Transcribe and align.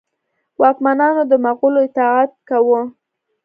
واکمنانو 0.61 1.23
د 1.31 1.33
مغولو 1.45 1.79
اطاعت 1.87 2.31
کاوه. 2.49 2.81